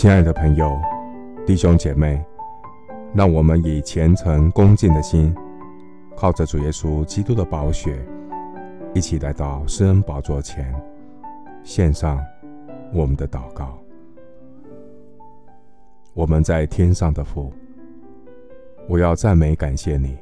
[0.00, 0.80] 亲爱的朋友、
[1.46, 2.24] 弟兄姐妹，
[3.14, 5.34] 让我们以虔诚恭敬的心，
[6.16, 8.02] 靠着主耶稣基督的宝血，
[8.94, 10.74] 一起来到施恩宝座前，
[11.62, 12.18] 献上
[12.94, 13.78] 我们的祷告。
[16.14, 17.52] 我们在天上的父，
[18.88, 20.16] 我要赞美感谢你，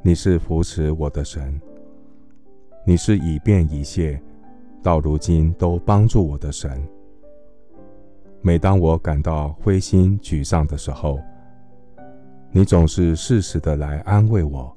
[0.00, 1.60] 你是扶持我的神，
[2.86, 4.18] 你是以便以谢，
[4.82, 6.82] 到如今都帮助我的神。
[8.44, 11.20] 每当我感到灰心沮丧的时候，
[12.50, 14.76] 你总是适时的来安慰我，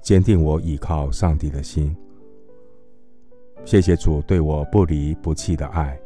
[0.00, 1.94] 坚定我倚靠上帝的心。
[3.64, 5.98] 谢谢主对我不离不弃的爱。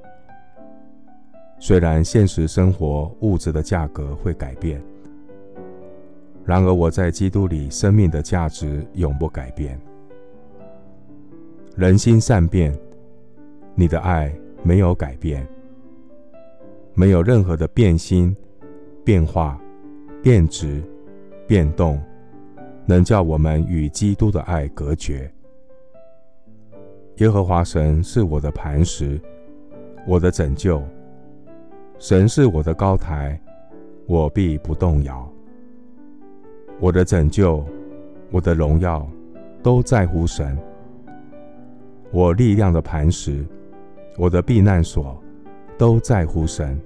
[1.59, 4.83] 虽然现实生活物质的价格会改变，
[6.43, 9.79] 然而我在基督里生命的价值永不改变。
[11.77, 12.75] 人心善变，
[13.75, 15.47] 你的爱没有改变。
[16.99, 18.35] 没有任何的变心、
[19.05, 19.61] 变化、
[20.23, 20.83] 变质、
[21.47, 22.01] 变动，
[22.87, 25.31] 能叫我们与基督的爱隔绝。
[27.17, 29.21] 耶和华神是我的磐石，
[30.07, 30.83] 我的拯救。
[31.99, 33.39] 神是我的高台，
[34.07, 35.31] 我必不动摇。
[36.81, 37.63] 我的拯救，
[38.31, 39.07] 我的荣耀，
[39.63, 40.59] 都在乎神。
[42.11, 43.45] 我力量的磐石，
[44.17, 45.23] 我的避难所。
[45.79, 46.81] 都在乎神，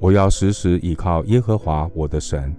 [0.00, 2.54] 我要时时倚靠耶和华我的神，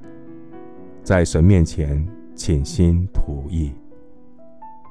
[1.03, 3.73] 在神面前倾心吐意。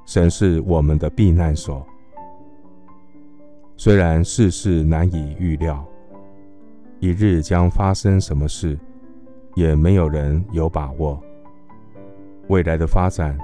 [0.04, 1.86] 神是我们的避难所。
[3.76, 5.82] 虽然世事难以预料，
[7.00, 8.78] 一日将发生什么事，
[9.54, 11.19] 也没有人有把握。
[12.48, 13.38] 未来的发展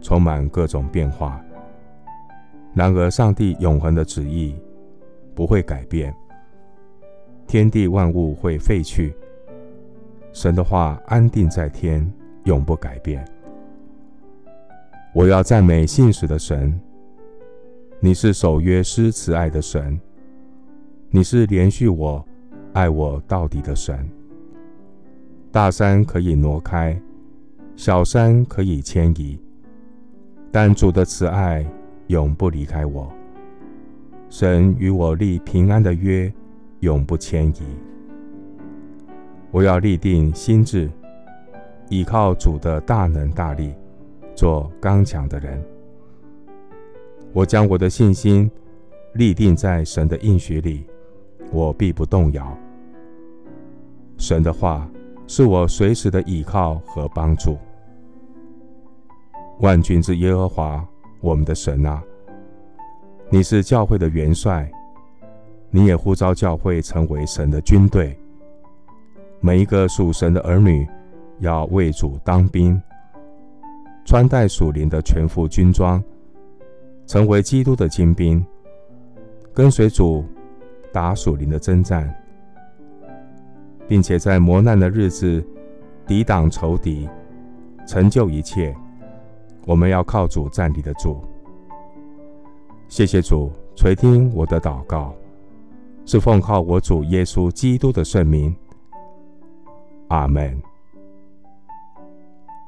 [0.00, 1.42] 充满各种变化，
[2.74, 4.56] 然而上帝永恒的旨意。
[5.40, 6.14] 不会改变，
[7.46, 9.14] 天地万物会废去，
[10.34, 12.06] 神的话安定在天，
[12.44, 13.26] 永不改变。
[15.14, 16.78] 我要赞美信实的神，
[18.00, 19.98] 你是守约施慈爱的神，
[21.08, 22.22] 你是连续我、
[22.74, 24.06] 爱我到底的神。
[25.50, 27.00] 大山可以挪开，
[27.76, 29.40] 小山可以迁移，
[30.52, 31.64] 但主的慈爱
[32.08, 33.10] 永不离开我。
[34.30, 36.32] 神与我立平安的约，
[36.78, 37.62] 永不迁移。
[39.50, 40.88] 我要立定心志，
[41.88, 43.74] 倚靠主的大能大力，
[44.36, 45.60] 做刚强的人。
[47.32, 48.48] 我将我的信心
[49.14, 50.86] 立定在神的应许里，
[51.50, 52.56] 我必不动摇。
[54.16, 54.88] 神的话
[55.26, 57.58] 是我随时的倚靠和帮助。
[59.58, 60.86] 万军之耶和华，
[61.20, 62.00] 我们的神啊！
[63.32, 64.68] 你是教会的元帅，
[65.70, 68.18] 你也呼召教会成为神的军队。
[69.38, 70.84] 每一个属神的儿女
[71.38, 72.82] 要为主当兵，
[74.04, 76.02] 穿戴属灵的全副军装，
[77.06, 78.44] 成为基督的精兵，
[79.54, 80.24] 跟随主
[80.92, 82.12] 打属灵的征战，
[83.86, 85.40] 并且在磨难的日子
[86.04, 87.08] 抵挡仇敌，
[87.86, 88.74] 成就一切。
[89.66, 91.22] 我们要靠主站立得住。
[92.90, 95.14] 谢谢主垂听我的祷告，
[96.04, 98.54] 是奉靠我主耶稣基督的圣名。
[100.08, 100.60] 阿门。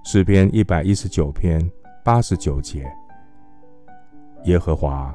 [0.04, 1.68] 诗篇一百一十九篇
[2.04, 2.88] 八十九节：
[4.44, 5.12] 耶和华，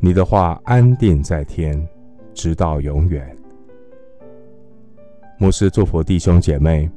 [0.00, 1.88] 你的话安定在天，
[2.34, 3.24] 直到永远。
[5.38, 6.90] 牧师祝福弟兄姐妹：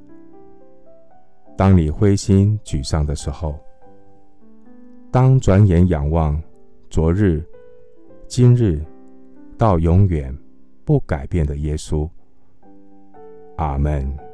[1.55, 3.55] 当你灰心沮丧的时候，
[5.11, 6.41] 当转眼仰望。
[6.89, 7.43] 昨日、
[8.27, 8.81] 今日
[9.57, 10.35] 到永远
[10.85, 12.09] 不改变的耶稣，
[13.57, 14.26] 阿门。